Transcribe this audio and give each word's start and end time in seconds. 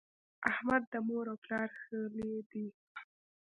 احمد 0.51 0.83
د 0.93 0.95
مور 1.07 1.25
او 1.31 1.37
پلار 1.43 1.69
ښهلی 1.79 2.33
دی. 2.51 2.67